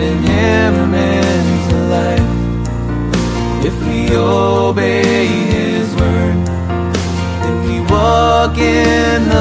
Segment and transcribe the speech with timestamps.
[0.00, 0.92] and in Him
[1.70, 2.30] the life.
[3.64, 6.46] If we obey His word,
[7.42, 9.35] then we walk in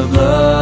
[0.00, 0.59] the blood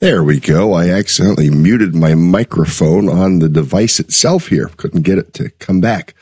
[0.00, 0.74] There we go.
[0.74, 4.70] I accidentally muted my microphone on the device itself here.
[4.76, 6.14] Couldn't get it to come back.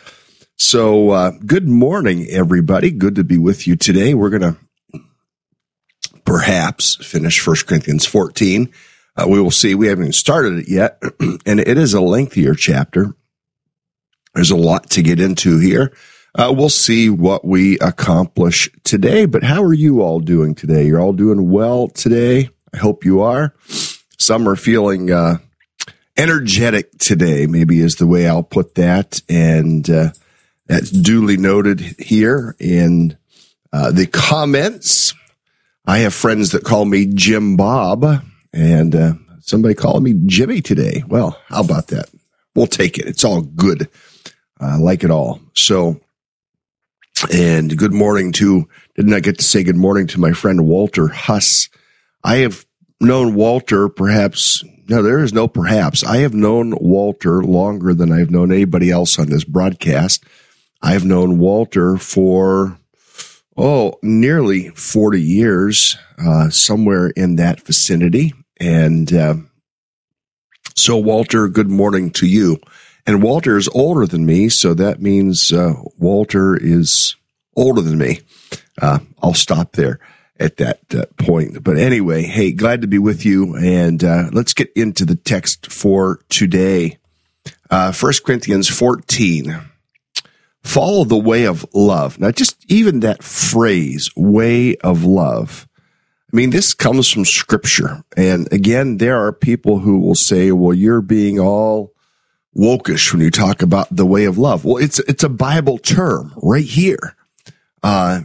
[0.57, 2.91] So, uh, good morning, everybody.
[2.91, 4.15] Good to be with you today.
[4.15, 5.03] We're going to
[6.25, 8.73] perhaps finish First Corinthians 14.
[9.15, 9.75] Uh, we will see.
[9.75, 10.99] We haven't even started it yet,
[11.45, 13.15] and it is a lengthier chapter.
[14.35, 15.93] There's a lot to get into here.
[16.35, 19.27] Uh, we'll see what we accomplish today.
[19.27, 20.87] But how are you all doing today?
[20.87, 22.49] You're all doing well today.
[22.77, 23.55] I hope you are.
[24.19, 25.39] Some are feeling uh,
[26.17, 29.23] energetic today, maybe is the way I'll put that.
[29.31, 30.11] And uh,
[30.67, 33.17] that's duly noted here in
[33.73, 35.15] uh, the comments.
[35.87, 38.05] I have friends that call me Jim Bob,
[38.53, 41.03] and uh, somebody called me Jimmy today.
[41.07, 42.11] Well, how about that?
[42.55, 43.07] We'll take it.
[43.07, 43.89] It's all good.
[44.61, 45.41] I like it all.
[45.55, 46.01] So,
[47.33, 51.09] and good morning to, didn't I get to say good morning to my friend Walter
[51.09, 51.71] Huss?
[52.25, 52.66] I have
[53.01, 56.05] known Walter perhaps, no, there is no perhaps.
[56.05, 60.25] I have known Walter longer than I've known anybody else on this broadcast.
[60.83, 62.79] I have known Walter for,
[63.57, 68.33] oh, nearly 40 years, uh, somewhere in that vicinity.
[68.59, 69.37] And, uh,
[70.75, 72.59] so Walter, good morning to you.
[73.07, 77.17] And Walter is older than me, so that means uh, Walter is
[77.57, 78.21] older than me.
[78.81, 80.01] Uh, I'll stop there
[80.39, 81.63] at that uh, point.
[81.63, 85.71] But anyway, hey, glad to be with you, and uh, let's get into the text
[85.71, 86.99] for today.
[87.71, 89.61] Uh, 1 Corinthians 14.
[90.63, 92.19] Follow the way of love.
[92.19, 95.69] Now, just even that phrase, way of love.
[96.33, 98.05] I mean, this comes from scripture.
[98.17, 101.93] And again, there are people who will say, well, you're being all
[102.57, 104.65] wokish when you talk about the way of love.
[104.65, 107.15] Well, it's it's a Bible term right here.
[107.83, 108.23] Uh,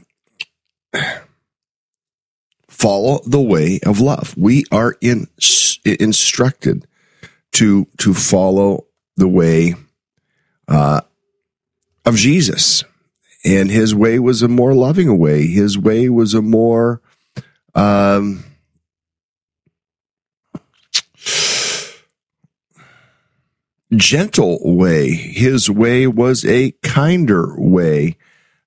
[2.81, 4.33] follow the way of love.
[4.35, 5.27] We are in,
[5.85, 6.87] instructed
[7.53, 9.75] to to follow the way
[10.67, 11.01] uh,
[12.05, 12.83] of Jesus,
[13.45, 15.45] and His way was a more loving way.
[15.45, 17.01] His way was a more
[17.75, 18.43] um,
[23.95, 25.11] gentle way.
[25.13, 28.17] His way was a kinder way.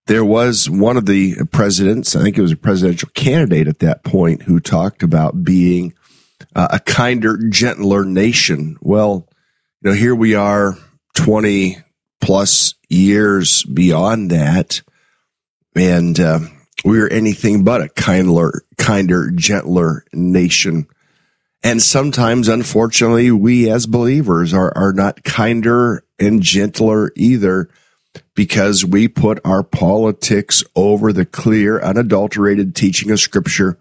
[0.07, 4.05] There was one of the presidents, I think it was a presidential candidate at that
[4.05, 5.95] point, who talked about being
[6.55, 8.77] uh, a kinder, gentler nation.
[8.81, 9.27] Well,
[9.81, 10.77] you know, here we are
[11.15, 11.79] 20
[12.21, 14.83] plus years beyond that.
[15.75, 16.41] And, uh,
[16.85, 20.87] we're anything but a kinder, kinder, gentler nation.
[21.63, 27.71] And sometimes, unfortunately, we as believers are, are not kinder and gentler either
[28.35, 33.79] because we put our politics over the clear, unadulterated teaching of scripture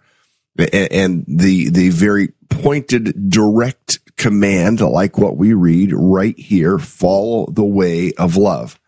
[0.58, 7.64] and the, the very pointed, direct command, like what we read right here, follow the
[7.64, 8.80] way of love.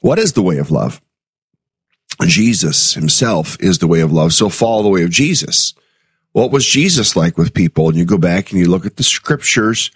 [0.00, 1.00] What is the way of love?
[2.22, 4.34] Jesus himself is the way of love.
[4.34, 5.74] So follow the way of Jesus
[6.34, 7.88] what was Jesus like with people?
[7.88, 9.92] And you go back and you look at the scriptures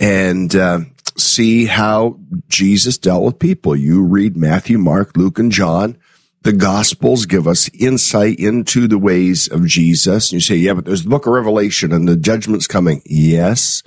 [0.00, 0.80] and uh,
[1.20, 2.18] see how
[2.48, 3.76] Jesus dealt with people.
[3.76, 5.96] You read Matthew, Mark, Luke, and John.
[6.42, 10.30] The Gospels give us insight into the ways of Jesus.
[10.30, 13.02] And you say, yeah, but there's the book of Revelation and the judgment's coming.
[13.04, 13.82] Yes.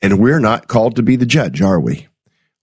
[0.00, 2.06] And we're not called to be the judge, are we?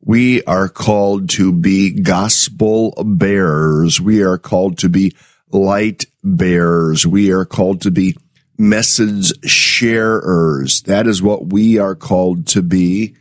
[0.02, 4.00] We are called to be gospel bearers.
[4.00, 5.16] We are called to be
[5.52, 7.06] light bearers.
[7.06, 8.16] We are called to be
[8.58, 10.84] message sharers.
[10.84, 13.16] That is what we are called to be.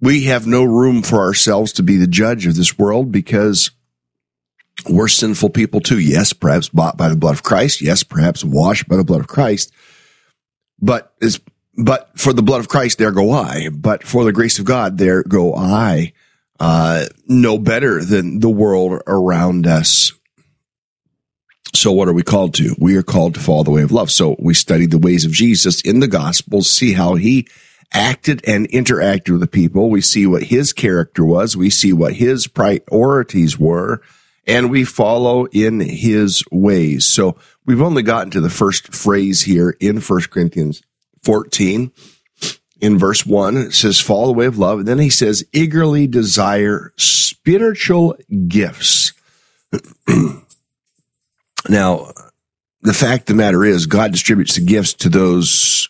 [0.00, 3.70] We have no room for ourselves to be the judge of this world because
[4.88, 5.98] we're sinful people too.
[5.98, 7.82] Yes, perhaps bought by the blood of Christ.
[7.82, 9.72] Yes, perhaps washed by the blood of Christ.
[10.80, 11.40] But is
[11.76, 13.68] but for the blood of Christ, there go I.
[13.68, 16.12] But for the grace of God, there go I.
[16.58, 20.12] Uh, no better than the world around us.
[21.74, 22.74] So what are we called to?
[22.78, 24.10] We are called to follow the way of love.
[24.10, 27.46] So we study the ways of Jesus in the gospels, see how he
[27.92, 29.90] acted and interacted with the people.
[29.90, 31.56] We see what his character was.
[31.56, 34.02] We see what his priorities were
[34.46, 37.06] and we follow in his ways.
[37.06, 40.82] So we've only gotten to the first phrase here in 1 Corinthians
[41.22, 41.92] 14
[42.80, 46.06] in verse 1 it says follow the way of love and then he says eagerly
[46.06, 48.16] desire spiritual
[48.48, 49.12] gifts
[51.68, 52.12] Now,
[52.82, 55.88] the fact of the matter is, God distributes the gifts to those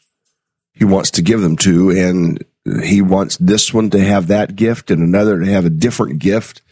[0.80, 2.42] he wants to give them to, and
[2.82, 6.62] he wants this one to have that gift and another to have a different gift.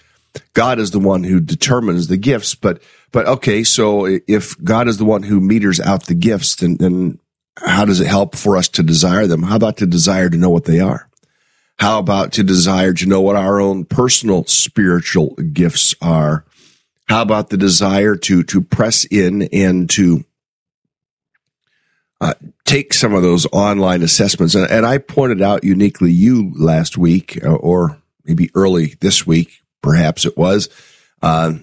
[0.54, 2.82] God is the one who determines the gifts, but
[3.12, 7.18] but okay, so if God is the one who meters out the gifts, then then
[7.58, 9.42] how does it help for us to desire them?
[9.42, 11.10] How about to desire to know what they are?
[11.78, 16.46] How about to desire to know what our own personal spiritual gifts are?
[17.08, 20.24] How about the desire to to press in and to
[22.20, 22.34] uh,
[22.68, 24.54] take some of those online assessments?
[24.54, 29.62] And, and, I pointed out uniquely you last week, uh, or maybe early this week,
[29.82, 30.68] perhaps it was,
[31.22, 31.54] uh,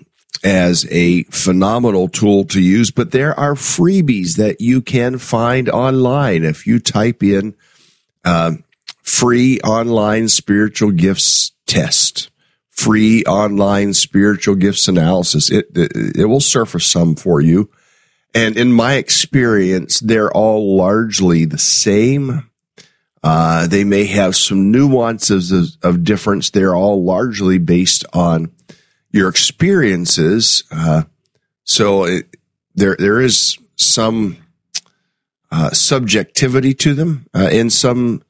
[0.44, 2.92] as a phenomenal tool to use.
[2.92, 7.56] But there are freebies that you can find online if you type in
[8.24, 8.54] uh,
[9.04, 12.30] free online spiritual gifts test
[12.76, 15.50] free online spiritual gifts analysis.
[15.50, 17.70] It, it, it will surface some for you.
[18.36, 22.50] And in my experience, they're all largely the same.
[23.24, 26.50] Uh, they may have some nuances of, of, difference.
[26.52, 28.52] They're all largely based on
[29.12, 30.64] your experiences.
[30.70, 31.04] Uh,
[31.64, 32.36] so it,
[32.76, 34.38] there, there is some
[35.50, 38.22] uh, subjectivity to them uh, and some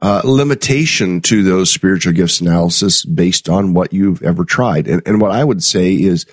[0.00, 4.86] uh, limitation to those spiritual gifts analysis based on what you've ever tried.
[4.86, 6.24] And, and what I would say is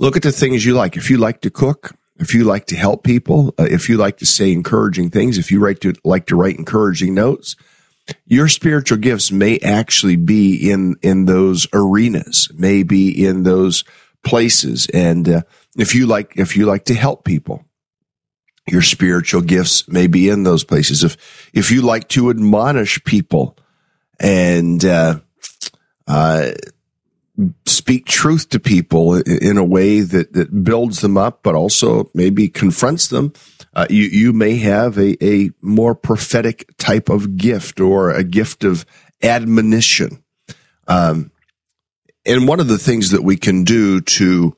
[0.00, 0.96] look at the things you like.
[0.96, 4.18] If you like to cook, if you like to help people, uh, if you like
[4.18, 7.56] to say encouraging things, if you write to, like to write encouraging notes,
[8.26, 13.84] your spiritual gifts may actually be in, in those arenas, may be in those
[14.24, 14.86] places.
[14.92, 15.42] And, uh,
[15.76, 17.64] if you like, if you like to help people,
[18.66, 21.04] your spiritual gifts may be in those places.
[21.04, 23.56] If, if you like to admonish people
[24.18, 25.20] and, uh,
[26.06, 26.50] uh,
[27.66, 32.48] speak truth to people in a way that, that builds them up, but also maybe
[32.48, 33.32] confronts them.
[33.74, 38.64] Uh, you, you may have a, a more prophetic type of gift or a gift
[38.64, 38.84] of
[39.22, 40.22] admonition.
[40.88, 41.30] Um,
[42.26, 44.56] and one of the things that we can do to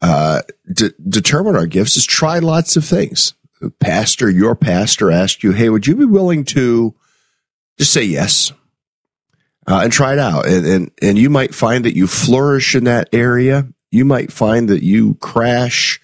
[0.00, 3.34] uh, de- determine our gifts is try lots of things.
[3.80, 6.94] pastor, your pastor asked you, "Hey, would you be willing to
[7.78, 8.52] just say yes
[9.70, 12.84] uh, and try it out?" And, and and you might find that you flourish in
[12.84, 13.66] that area.
[13.90, 16.00] You might find that you crash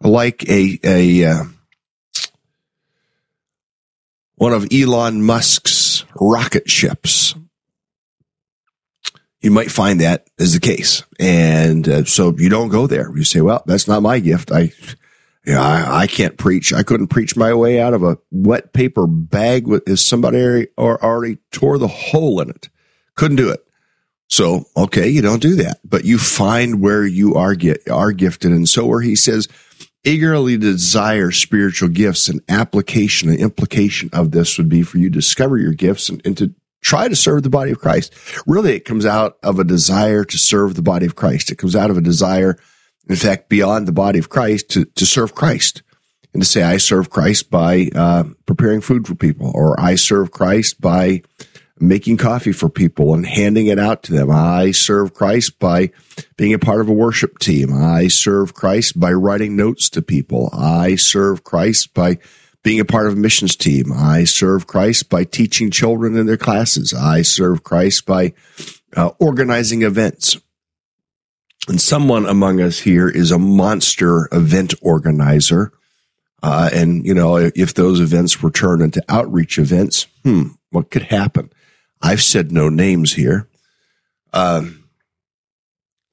[0.00, 1.44] like a a uh,
[4.36, 7.34] one of Elon Musk's rocket ships
[9.40, 11.02] you might find that is the case.
[11.18, 13.10] And uh, so you don't go there.
[13.16, 14.52] You say, well, that's not my gift.
[14.52, 14.72] I,
[15.44, 16.72] you know, I, I, can't preach.
[16.72, 21.02] I couldn't preach my way out of a wet paper bag with is somebody or
[21.02, 22.68] already tore the hole in it.
[23.14, 23.64] Couldn't do it.
[24.28, 28.52] So, okay, you don't do that, but you find where you are get, are gifted.
[28.52, 29.48] And so where he says,
[30.04, 35.18] eagerly desire spiritual gifts, and application, an implication of this would be for you to
[35.18, 38.14] discover your gifts and, and to try to serve the body of Christ.
[38.46, 41.50] Really, it comes out of a desire to serve the body of Christ.
[41.50, 42.56] It comes out of a desire,
[43.08, 45.82] in fact, beyond the body of Christ to, to serve Christ
[46.32, 50.30] and to say, I serve Christ by uh, preparing food for people, or I serve
[50.30, 51.22] Christ by
[51.80, 54.30] making coffee for people and handing it out to them.
[54.30, 55.90] I serve Christ by
[56.36, 57.72] being a part of a worship team.
[57.72, 60.50] I serve Christ by writing notes to people.
[60.52, 62.18] I serve Christ by
[62.62, 63.92] being a part of a missions team.
[63.92, 66.92] I serve Christ by teaching children in their classes.
[66.92, 68.34] I serve Christ by
[68.94, 70.36] uh, organizing events.
[71.68, 75.72] And someone among us here is a monster event organizer.
[76.42, 81.02] Uh, and, you know, if those events were turned into outreach events, hmm, what could
[81.02, 81.50] happen?
[82.02, 83.48] I've said no names here.
[84.32, 84.84] Um,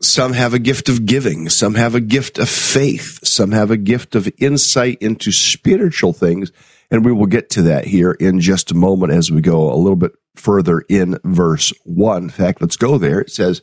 [0.01, 1.49] some have a gift of giving.
[1.49, 3.25] Some have a gift of faith.
[3.25, 6.51] Some have a gift of insight into spiritual things.
[6.91, 9.75] And we will get to that here in just a moment as we go a
[9.75, 12.23] little bit further in verse one.
[12.23, 13.19] In fact, let's go there.
[13.19, 13.61] It says,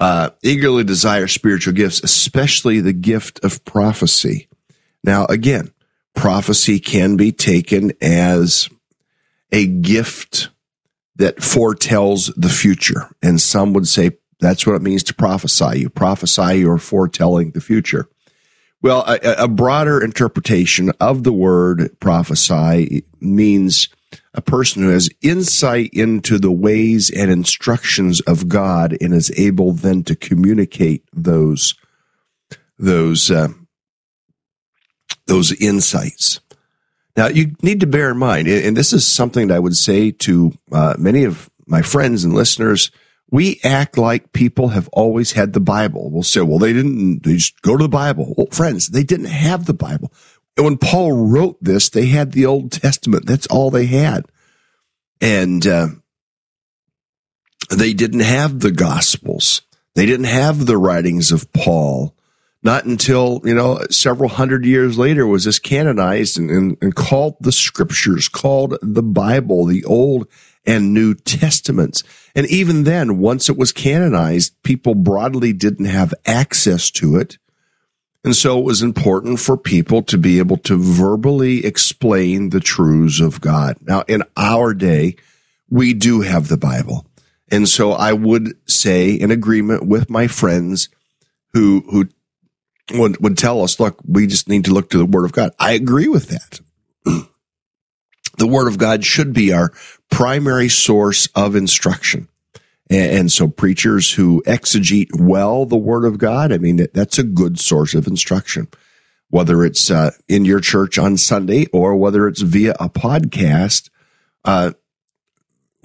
[0.00, 4.48] uh, eagerly desire spiritual gifts, especially the gift of prophecy.
[5.02, 5.72] Now, again,
[6.14, 8.68] prophecy can be taken as
[9.50, 10.50] a gift
[11.18, 13.10] that foretells the future.
[13.22, 15.80] And some would say that's what it means to prophesy.
[15.80, 18.08] You prophesy, you're foretelling the future.
[18.80, 23.88] Well, a, a, broader interpretation of the word prophesy means
[24.34, 29.72] a person who has insight into the ways and instructions of God and is able
[29.72, 31.74] then to communicate those
[32.78, 33.48] those uh,
[35.26, 36.38] those insights.
[37.18, 40.12] Now, you need to bear in mind, and this is something that I would say
[40.12, 42.90] to uh, many of my friends and listeners
[43.30, 46.10] we act like people have always had the Bible.
[46.10, 48.34] We'll say, well, they didn't, they just go to the Bible.
[48.36, 50.12] Well, friends, they didn't have the Bible.
[50.56, 53.26] And when Paul wrote this, they had the Old Testament.
[53.26, 54.26] That's all they had.
[55.20, 55.88] And, uh,
[57.70, 59.60] they didn't have the Gospels.
[59.94, 62.14] They didn't have the writings of Paul.
[62.62, 67.36] Not until, you know, several hundred years later was this canonized and, and, and called
[67.40, 70.26] the scriptures, called the Bible, the Old
[70.66, 72.02] and New Testaments.
[72.34, 77.38] And even then, once it was canonized, people broadly didn't have access to it.
[78.24, 83.20] And so it was important for people to be able to verbally explain the truths
[83.20, 83.76] of God.
[83.80, 85.16] Now, in our day,
[85.70, 87.06] we do have the Bible.
[87.50, 90.88] And so I would say in agreement with my friends
[91.54, 92.08] who, who
[92.92, 95.52] would, would tell us, look, we just need to look to the word of God.
[95.58, 96.60] I agree with that.
[98.38, 99.72] the word of God should be our
[100.10, 102.28] primary source of instruction.
[102.90, 107.58] And, so preachers who exegete well the word of God, I mean, that's a good
[107.60, 108.68] source of instruction.
[109.28, 113.90] Whether it's uh, in your church on Sunday or whether it's via a podcast,
[114.46, 114.72] uh,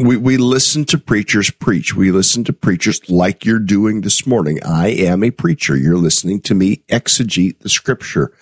[0.07, 1.95] we, we listen to preachers preach.
[1.95, 4.59] We listen to preachers like you're doing this morning.
[4.63, 5.75] I am a preacher.
[5.75, 8.33] You're listening to me exegete the scripture,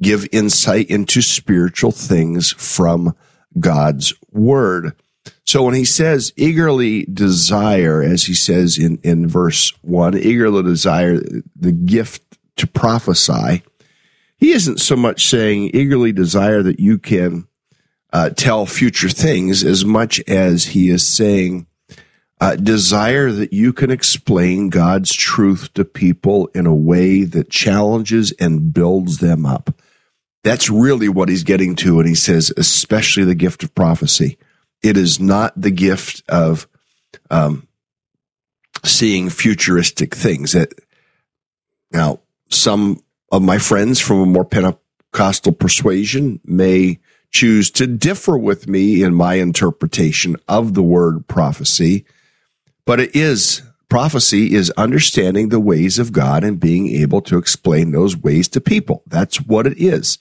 [0.00, 3.14] give insight into spiritual things from
[3.58, 4.94] God's word.
[5.44, 11.18] So when he says eagerly desire, as he says in, in verse one, eagerly desire
[11.56, 12.22] the gift
[12.56, 13.62] to prophesy,
[14.36, 17.46] he isn't so much saying eagerly desire that you can
[18.12, 21.66] uh, tell future things as much as he is saying
[22.40, 28.32] uh, desire that you can explain God's truth to people in a way that challenges
[28.32, 29.74] and builds them up.
[30.42, 32.00] That's really what he's getting to.
[32.00, 34.38] And he says, especially the gift of prophecy.
[34.82, 36.66] It is not the gift of
[37.30, 37.68] um,
[38.84, 40.52] seeing futuristic things.
[40.52, 40.72] That
[41.92, 46.98] now, some of my friends from a more Pentecostal persuasion may
[47.30, 52.04] choose to differ with me in my interpretation of the word prophecy,
[52.84, 57.90] but it is prophecy is understanding the ways of God and being able to explain
[57.90, 59.02] those ways to people.
[59.06, 60.18] That's what it is.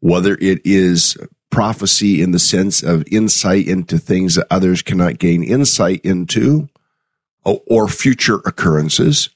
[0.00, 1.16] Whether it is
[1.50, 6.68] prophecy in the sense of insight into things that others cannot gain insight into
[7.44, 9.30] or future occurrences,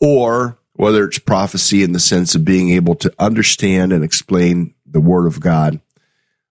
[0.00, 5.00] or whether it's prophecy in the sense of being able to understand and explain the
[5.00, 5.78] word of God.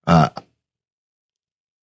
[0.08, 0.30] Uh,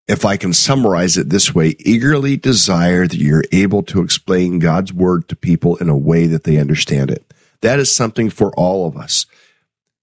[0.08, 4.94] if I can summarize it this way, eagerly desire that you're able to explain God's
[4.94, 7.34] word to people in a way that they understand it.
[7.62, 9.26] That is something for all of us.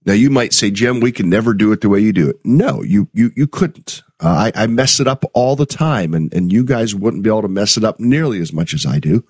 [0.05, 2.37] Now you might say, Jim, we can never do it the way you do it.
[2.45, 4.03] No, you, you, you couldn't.
[4.21, 7.31] Uh, I, I mess it up all the time and, and you guys wouldn't be
[7.31, 9.25] able to mess it up nearly as much as I do.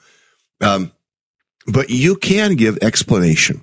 [0.61, 0.93] Um,
[1.67, 3.63] but you can give explanation.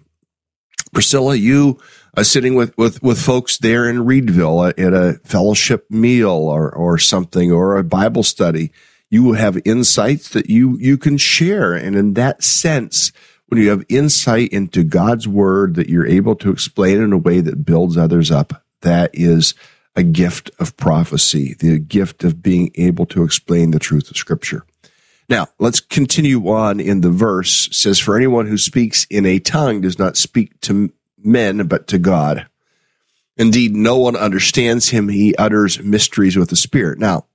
[0.94, 1.80] Priscilla, you
[2.16, 6.98] uh, sitting with, with, with folks there in Reedville at, a fellowship meal or, or
[6.98, 8.72] something or a Bible study,
[9.10, 11.74] you have insights that you, you can share.
[11.74, 13.12] And in that sense,
[13.48, 17.42] when you have insight into God's word that you're able to explain in a way
[17.42, 19.54] that builds others up, that is
[19.96, 24.66] a gift of prophecy, the gift of being able to explain the truth of scripture.
[25.28, 27.68] Now, let's continue on in the verse.
[27.68, 30.92] It says, for anyone who speaks in a tongue does not speak to
[31.24, 32.48] men, but to God.
[33.38, 35.10] Indeed, no one understands him.
[35.10, 37.00] He utters mysteries with the spirit.
[37.00, 37.26] Now,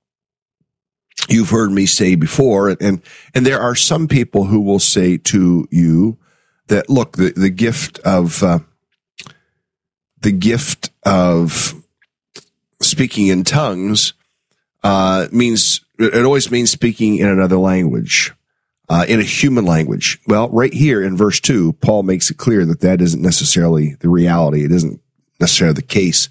[1.27, 3.01] you've heard me say before, and,
[3.33, 6.17] and there are some people who will say to you
[6.67, 8.59] that, look, the, the gift of, uh,
[10.21, 11.73] the gift of
[12.81, 14.13] speaking in tongues,
[14.83, 18.33] uh, means, it always means speaking in another language.
[18.89, 20.17] Uh, in a human language.
[20.27, 24.07] Well, right here in verse two, Paul makes it clear that that isn't necessarily the
[24.07, 24.63] reality.
[24.63, 25.01] It isn't
[25.41, 26.29] necessarily the case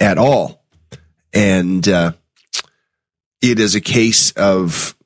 [0.00, 0.64] at all.
[1.32, 2.14] And, uh,
[3.40, 4.96] it is a case of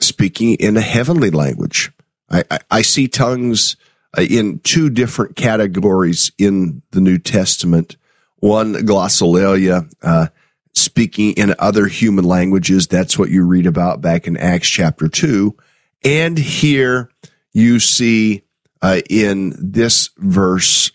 [0.00, 1.92] speaking in a heavenly language.
[2.30, 3.76] I, I, I see tongues
[4.16, 7.96] uh, in two different categories in the New Testament.
[8.36, 10.28] One, glossolalia, uh,
[10.72, 12.86] speaking in other human languages.
[12.86, 15.56] That's what you read about back in Acts chapter two.
[16.04, 17.10] And here
[17.52, 18.42] you see
[18.80, 20.90] uh, in this verse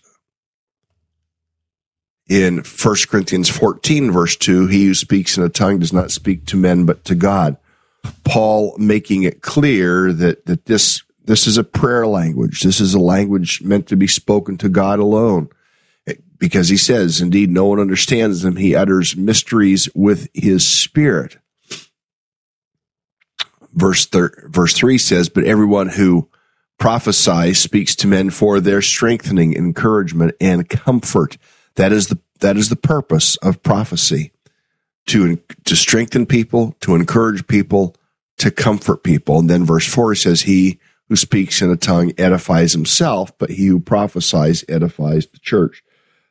[2.28, 6.44] in 1 Corinthians 14 verse 2, he who speaks in a tongue does not speak
[6.46, 7.56] to men but to God.
[8.24, 12.60] Paul making it clear that, that this, this is a prayer language.
[12.60, 15.48] This is a language meant to be spoken to God alone.
[16.38, 18.54] Because he says, indeed, no one understands them.
[18.54, 21.38] He utters mysteries with his spirit.
[23.78, 26.28] Verse, thir- verse three says, but everyone who
[26.78, 31.38] prophesies speaks to men for their strengthening, encouragement, and comfort
[31.78, 34.32] that is the that is the purpose of prophecy
[35.06, 37.96] to to strengthen people, to encourage people,
[38.38, 39.38] to comfort people.
[39.38, 43.66] And then verse 4 says he who speaks in a tongue edifies himself, but he
[43.66, 45.82] who prophesies edifies the church.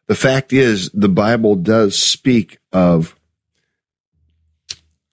[0.08, 3.17] The fact is the Bible does speak of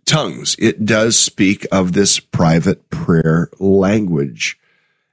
[0.05, 0.57] tongues.
[0.59, 4.59] It does speak of this private prayer language.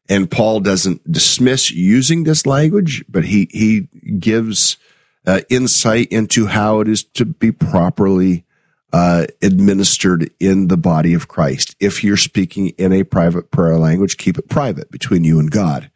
[0.09, 3.87] And Paul doesn't dismiss using this language, but he, he
[4.19, 4.77] gives
[5.25, 8.45] uh, insight into how it is to be properly
[8.91, 11.75] uh, administered in the body of Christ.
[11.79, 15.89] If you're speaking in a private prayer language, keep it private between you and God.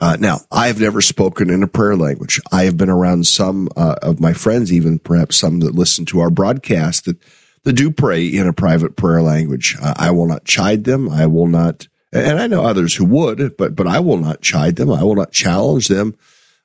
[0.00, 2.40] Uh, now, I've never spoken in a prayer language.
[2.52, 6.20] I have been around some uh, of my friends, even perhaps some that listen to
[6.20, 7.16] our broadcast that,
[7.64, 9.76] that do pray in a private prayer language.
[9.80, 11.08] Uh, I will not chide them.
[11.08, 14.76] I will not, and I know others who would, but, but I will not chide
[14.76, 14.90] them.
[14.90, 16.16] I will not challenge them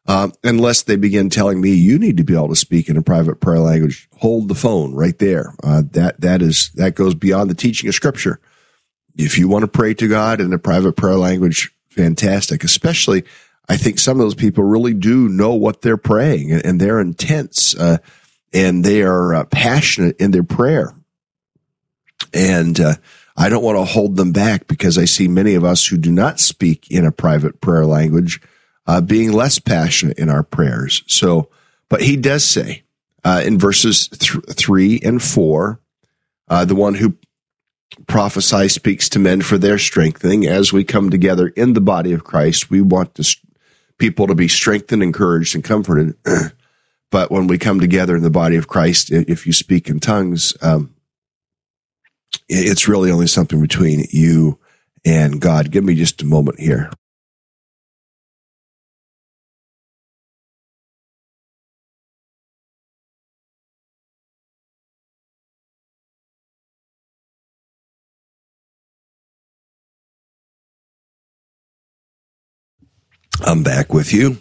[0.06, 3.01] um, unless they begin telling me you need to be able to speak in a
[3.01, 4.10] private prayer language.
[4.17, 5.53] Hold the phone right there.
[5.63, 8.39] Uh, that that is that goes beyond the teaching of Scripture.
[9.15, 12.63] If you want to pray to God in a private prayer language, fantastic.
[12.63, 13.23] Especially,
[13.69, 16.99] I think some of those people really do know what they're praying and, and they're
[16.99, 17.99] intense uh,
[18.54, 20.94] and they are uh, passionate in their prayer.
[22.34, 22.96] And uh,
[23.36, 26.12] I don't want to hold them back because I see many of us who do
[26.12, 28.42] not speak in a private prayer language
[28.86, 31.04] uh, being less passionate in our prayers.
[31.08, 31.50] So,
[31.89, 32.84] but he does say
[33.24, 35.80] uh, in verses th- three and four,
[36.48, 37.16] uh, the one who
[38.08, 40.46] prophesies speaks to men for their strengthening.
[40.46, 43.38] As we come together in the body of Christ, we want to,
[43.98, 46.16] people to be strengthened, encouraged, and comforted.
[47.13, 50.58] but when we come together in the body of Christ, if you speak in tongues,
[50.63, 50.95] um,
[52.49, 54.58] it's really only something between you
[55.06, 55.69] and God.
[55.69, 56.89] Give me just a moment here.
[73.45, 74.39] I'm back with you.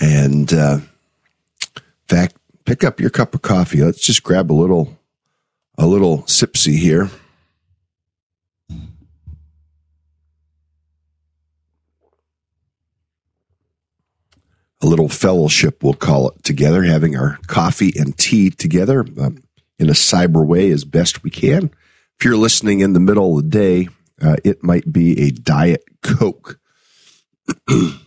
[0.00, 0.78] And uh,
[2.08, 3.82] fact, pick up your cup of coffee.
[3.82, 4.98] Let's just grab a little
[5.78, 7.10] a little sipsy here.
[14.82, 19.42] A little fellowship, we'll call it together, having our coffee and tea together um,
[19.78, 21.70] in a cyber way as best we can.
[22.18, 23.88] If you're listening in the middle of the day,
[24.22, 26.58] uh, it might be a Diet Coke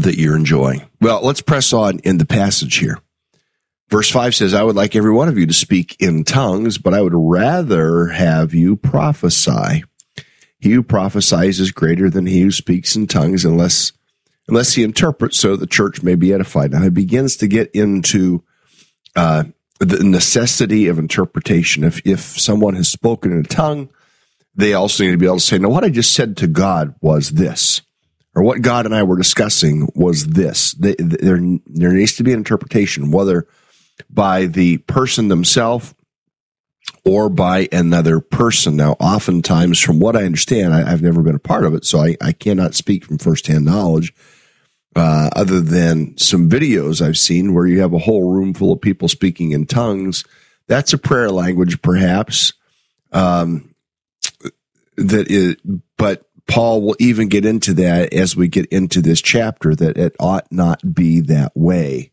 [0.00, 0.88] that you're enjoying.
[1.00, 2.98] Well, let's press on in the passage here.
[3.90, 6.92] Verse 5 says, I would like every one of you to speak in tongues, but
[6.92, 9.84] I would rather have you prophesy.
[10.60, 13.92] He who prophesies is greater than he who speaks in tongues unless
[14.48, 16.72] unless he interprets so the church may be edified.
[16.72, 18.42] Now he begins to get into
[19.14, 19.44] uh,
[19.78, 21.84] the necessity of interpretation.
[21.84, 23.88] If if someone has spoken in a tongue,
[24.54, 26.94] they also need to be able to say, "No, what I just said to God
[27.00, 27.82] was this."
[28.38, 30.72] Or what God and I were discussing was this.
[30.78, 33.48] There, there needs to be an interpretation, whether
[34.08, 35.92] by the person themselves
[37.04, 38.76] or by another person.
[38.76, 41.98] Now, oftentimes, from what I understand, I, have never been a part of it, so
[41.98, 44.14] I, I cannot speak from firsthand knowledge.
[44.94, 48.80] Uh, other than some videos I've seen where you have a whole room full of
[48.80, 50.24] people speaking in tongues,
[50.68, 52.52] that's a prayer language, perhaps.
[53.10, 53.74] Um,
[54.96, 55.56] that is,
[55.96, 60.16] but Paul will even get into that as we get into this chapter that it
[60.18, 62.10] ought not be that way.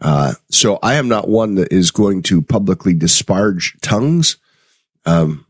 [0.00, 4.36] Uh, so I am not one that is going to publicly disparage tongues.
[5.06, 5.46] Um,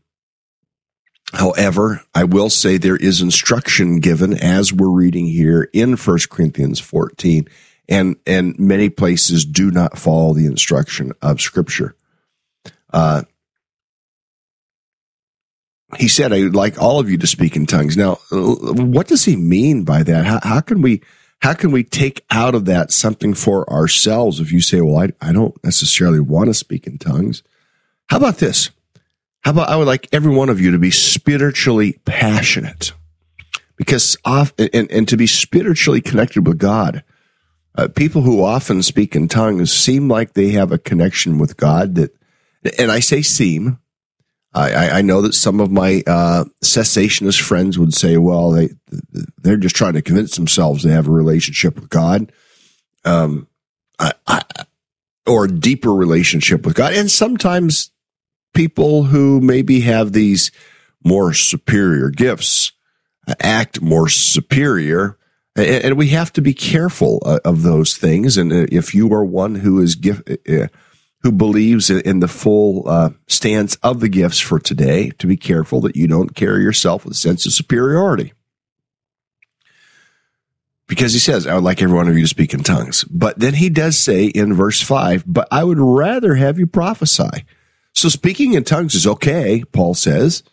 [1.33, 6.79] however, I will say there is instruction given as we're reading here in First Corinthians
[6.79, 7.49] 14
[7.89, 11.95] and, and many places do not follow the instruction of scripture.
[12.91, 13.23] Uh,
[15.97, 17.97] he said, I would like all of you to speak in tongues.
[17.97, 20.25] Now, what does he mean by that?
[20.25, 21.01] How, how can we,
[21.41, 25.09] how can we take out of that something for ourselves if you say, well, I,
[25.21, 27.43] I don't necessarily want to speak in tongues?
[28.09, 28.69] How about this?
[29.41, 32.93] How about I would like every one of you to be spiritually passionate
[33.75, 37.03] because off and, and to be spiritually connected with God.
[37.75, 41.95] Uh, people who often speak in tongues seem like they have a connection with God
[41.95, 42.15] that,
[42.77, 43.79] and I say seem,
[44.55, 48.69] I, I know that some of my uh, cessationist friends would say, well, they
[49.41, 52.31] they're just trying to convince themselves they have a relationship with God,
[53.03, 53.47] um,
[53.97, 54.43] I, I,
[55.25, 56.93] or a deeper relationship with God.
[56.93, 57.91] And sometimes
[58.53, 60.51] people who maybe have these
[61.03, 62.71] more superior gifts
[63.39, 65.17] act more superior,
[65.55, 68.37] and, and we have to be careful uh, of those things.
[68.37, 70.67] And uh, if you are one who is gift uh,
[71.23, 75.79] who believes in the full uh, stance of the gifts for today to be careful
[75.81, 78.33] that you don't carry yourself with a sense of superiority.
[80.85, 83.05] Because he says, I would like every one of you to speak in tongues.
[83.05, 87.45] But then he does say in verse 5, but I would rather have you prophesy.
[87.93, 90.43] So speaking in tongues is okay, Paul says.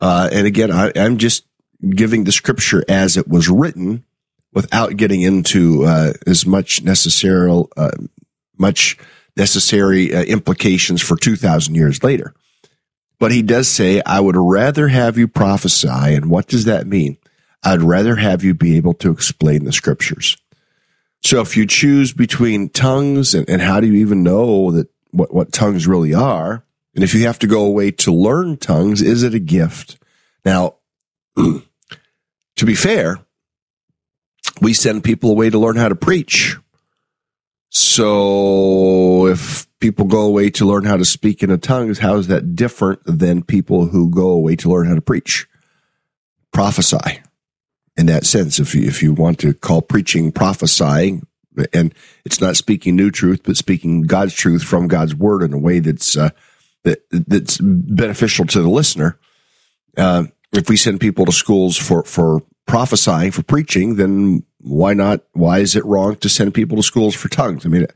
[0.00, 1.44] Uh, and again, I, am just
[1.88, 4.04] giving the scripture as it was written
[4.52, 7.90] without getting into uh, as much necessary, uh,
[8.58, 8.98] much
[9.38, 12.34] necessary uh, implications for 2,000 years later.
[13.18, 15.88] But he does say, I would rather have you prophesy.
[15.88, 17.16] And what does that mean?
[17.62, 20.36] I'd rather have you be able to explain the scriptures.
[21.24, 25.34] So if you choose between tongues and, and how do you even know that what,
[25.34, 26.64] what tongues really are?
[26.94, 29.98] And if you have to go away to learn tongues, is it a gift?
[30.44, 30.76] Now,
[31.36, 31.62] to
[32.64, 33.18] be fair,
[34.60, 36.56] we send people away to learn how to preach.
[37.70, 42.28] So if people go away to learn how to speak in a tongues, how is
[42.28, 45.46] that different than people who go away to learn how to preach?
[46.52, 47.20] Prophesy
[47.96, 48.58] in that sense.
[48.58, 51.26] If you, if you want to call preaching prophesying,
[51.72, 51.92] and
[52.24, 55.80] it's not speaking new truth, but speaking God's truth from God's word in a way
[55.80, 56.30] that's, uh,
[56.84, 59.18] that, that's beneficial to the listener.
[59.96, 65.22] Uh, if we send people to schools for, for prophesying, for preaching, then why not?
[65.32, 67.64] Why is it wrong to send people to schools for tongues?
[67.64, 67.86] I mean,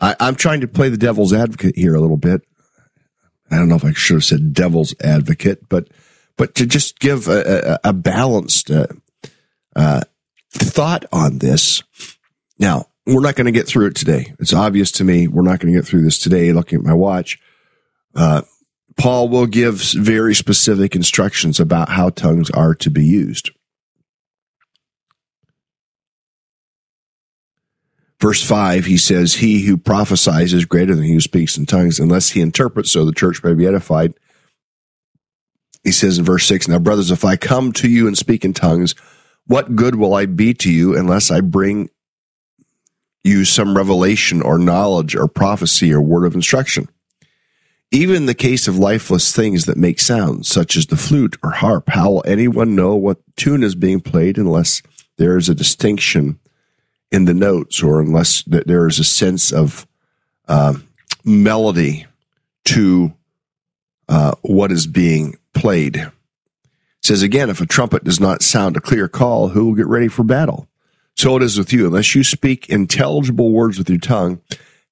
[0.00, 2.42] I, am trying to play the devil's advocate here a little bit.
[3.50, 5.88] I don't know if I should have said devil's advocate, but
[6.36, 8.86] but to just give a, a, a balanced uh,
[9.74, 10.02] uh,
[10.52, 11.82] thought on this.
[12.58, 14.34] Now, we're not going to get through it today.
[14.38, 16.52] It's obvious to me we're not going to get through this today.
[16.52, 17.38] Looking at my watch,
[18.14, 18.42] uh,
[18.96, 23.50] Paul will give very specific instructions about how tongues are to be used.
[28.20, 31.98] Verse 5, he says, He who prophesies is greater than he who speaks in tongues,
[31.98, 34.12] unless he interprets so the church may be edified.
[35.82, 38.52] He says in verse 6, Now, brothers, if I come to you and speak in
[38.52, 38.94] tongues,
[39.46, 41.88] What good will I be to you unless I bring
[43.24, 46.88] you some revelation or knowledge or prophecy or word of instruction?
[47.90, 51.50] Even in the case of lifeless things that make sounds, such as the flute or
[51.50, 54.82] harp, how will anyone know what tune is being played unless
[55.16, 56.38] there is a distinction
[57.10, 59.86] in the notes or unless there is a sense of
[60.48, 60.74] uh,
[61.24, 62.06] melody
[62.66, 63.12] to
[64.08, 65.96] uh, what is being played?
[65.96, 66.12] It
[67.02, 70.08] says again, if a trumpet does not sound a clear call, who will get ready
[70.08, 70.68] for battle?
[71.16, 71.86] So it is with you.
[71.86, 74.40] Unless you speak intelligible words with your tongue,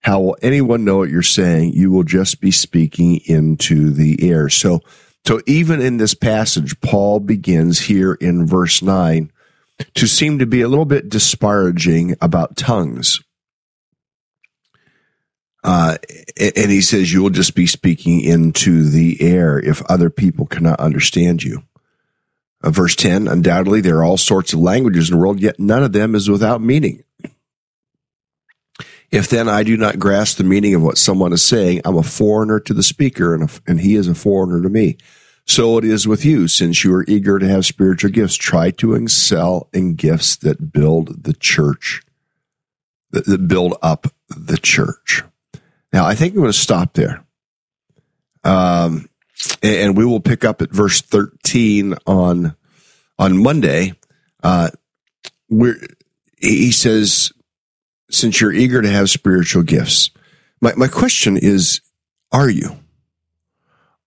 [0.00, 1.72] how will anyone know what you're saying?
[1.72, 4.48] You will just be speaking into the air.
[4.48, 4.80] So,
[5.26, 9.30] so even in this passage, Paul begins here in verse nine
[9.94, 13.20] to seem to be a little bit disparaging about tongues.
[15.64, 15.98] Uh,
[16.40, 20.80] and he says, you will just be speaking into the air if other people cannot
[20.80, 21.62] understand you.
[22.62, 25.82] Uh, verse 10, undoubtedly there are all sorts of languages in the world, yet none
[25.82, 27.02] of them is without meaning.
[29.10, 32.02] If then I do not grasp the meaning of what someone is saying, I'm a
[32.02, 34.98] foreigner to the speaker and, a, and he is a foreigner to me.
[35.48, 38.94] So it is with you, since you are eager to have spiritual gifts, try to
[38.94, 42.02] excel in gifts that build the church,
[43.12, 45.24] that, build up the church.
[45.90, 47.24] Now, I think I'm going to stop there.
[48.44, 49.08] Um,
[49.62, 52.54] and we will pick up at verse 13 on,
[53.18, 53.94] on Monday.
[54.42, 54.68] Uh,
[55.48, 55.76] where
[56.36, 57.32] he says,
[58.10, 60.10] since you're eager to have spiritual gifts,
[60.60, 61.80] my, my question is,
[62.32, 62.76] are you?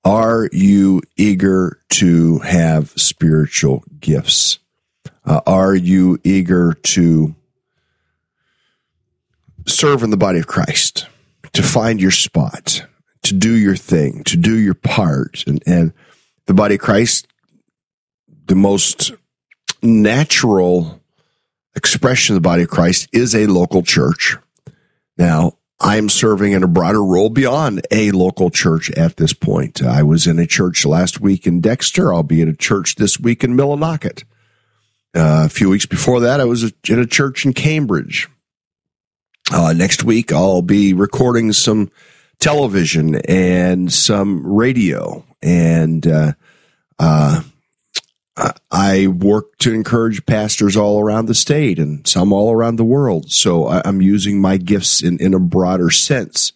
[0.04, 4.60] Are you eager to have spiritual gifts?
[5.24, 7.36] Uh, are you eager to
[9.68, 11.08] serve in the body of Christ,
[11.54, 12.84] to find your spot,
[13.24, 15.44] to do your thing, to do your part?
[15.46, 15.94] And, and
[16.48, 17.28] the body of Christ,
[18.48, 19.12] the most
[19.84, 21.00] natural
[21.76, 24.38] expression of the body of Christ is a local church.
[25.18, 29.82] Now, I'm serving in a broader role beyond a local church at this point.
[29.82, 32.14] I was in a church last week in Dexter.
[32.14, 34.24] I'll be at a church this week in Millinocket.
[35.16, 38.30] Uh, a few weeks before that, I was in a church in Cambridge.
[39.52, 41.92] Uh, next week, I'll be recording some
[42.40, 46.34] television and some radio and, uh,
[47.00, 47.42] uh
[48.72, 53.32] I work to encourage pastors all around the state and some all around the world.
[53.32, 56.54] So I'm using my gifts in, in a broader sense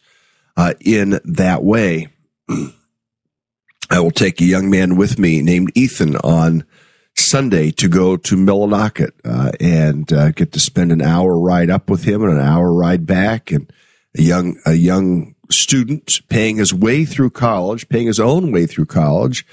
[0.57, 2.07] uh, in that way.
[3.89, 6.65] I will take a young man with me named Ethan on
[7.15, 11.89] Sunday to go to Millinocket uh, and uh, get to spend an hour ride up
[11.89, 13.51] with him and an hour ride back.
[13.51, 13.71] And
[14.17, 18.87] a young a young student paying his way through college, paying his own way through
[18.87, 19.45] college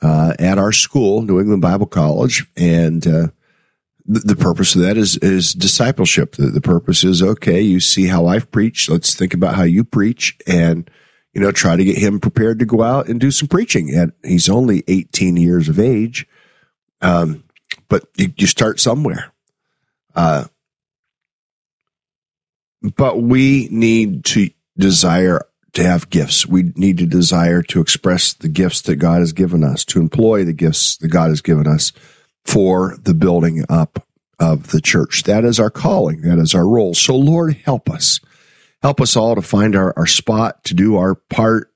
[0.00, 3.28] uh, at our school, New England Bible College, and uh,
[4.06, 6.36] the, the, purpose of that is is discipleship.
[6.36, 7.60] The, the, purpose is okay.
[7.60, 8.90] You see how I've preached.
[8.90, 10.88] Let's think about how you preach, and
[11.34, 13.94] you know, try to get him prepared to go out and do some preaching.
[13.94, 16.26] And he's only 18 years of age,
[17.00, 17.44] um,
[17.88, 19.32] but you, you start somewhere.
[20.14, 20.44] Uh,
[22.96, 25.42] but we need to desire
[25.74, 26.46] to have gifts.
[26.46, 30.44] We need to desire to express the gifts that God has given us, to employ
[30.44, 31.92] the gifts that God has given us
[32.44, 34.06] for the building up
[34.40, 35.24] of the church.
[35.24, 36.22] That is our calling.
[36.22, 36.94] That is our role.
[36.94, 38.20] So Lord, help us.
[38.82, 41.70] Help us all to find our, our spot, to do our part,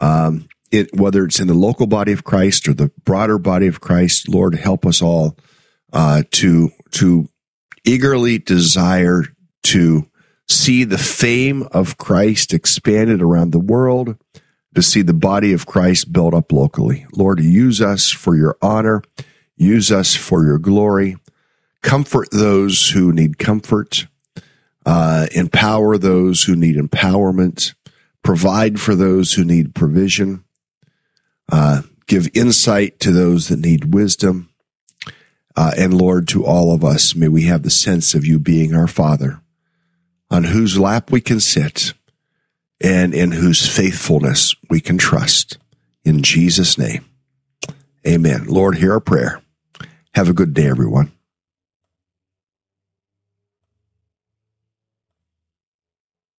[0.00, 3.80] um, it, whether it's in the local body of Christ or the broader body of
[3.80, 4.28] Christ.
[4.28, 5.36] Lord, help us all
[5.92, 7.28] uh, to to
[7.84, 9.24] eagerly desire
[9.62, 10.06] to
[10.48, 14.16] see the fame of Christ expanded around the world,
[14.74, 17.06] to see the body of Christ built up locally.
[17.12, 19.02] Lord, use us for your honor,
[19.56, 21.16] use us for your glory.
[21.82, 24.06] Comfort those who need comfort,
[24.84, 27.74] uh, empower those who need empowerment,
[28.22, 30.44] provide for those who need provision,
[31.50, 34.50] uh, give insight to those that need wisdom.
[35.54, 38.74] Uh, and Lord, to all of us, may we have the sense of you being
[38.74, 39.40] our Father
[40.30, 41.92] on whose lap we can sit
[42.80, 45.58] and in whose faithfulness we can trust.
[46.04, 47.04] In Jesus' name,
[48.06, 48.46] amen.
[48.46, 49.42] Lord, hear our prayer.
[50.14, 51.12] Have a good day, everyone.